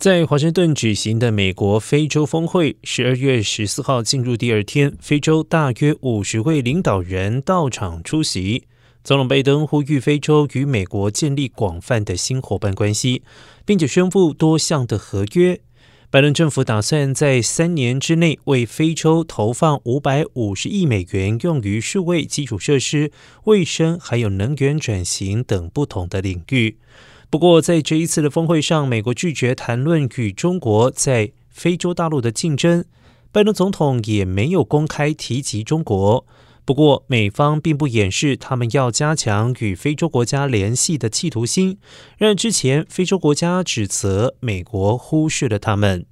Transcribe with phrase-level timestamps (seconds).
[0.00, 8.64] 在华盛顿举行的美国非洲峰会，十二月十四号进入第二天，非洲大约五十位领导人到场出席。
[9.04, 13.22] 总统拜登呼吁非洲与美国建立广泛的新伙伴关系，
[13.66, 15.60] 并且宣布多项的合约。
[16.08, 23.12] 拜登政府打算在三年之内为非洲投放五百五十亿美元，用于数位基础设施、
[23.44, 26.78] 卫生还有能源转型等不同的领域。
[27.30, 32.84] 不过，在这一次的峰会上，美国拒绝谈论与中国在非洲大陆的竞争。
[33.30, 36.26] 拜登总统也没有公开提及中国。
[36.64, 41.78] 不过，美方并不掩饰他们要加强与非洲国家联系的企图心，
[42.18, 46.06] 让之前非洲国家指责美国忽视了他们。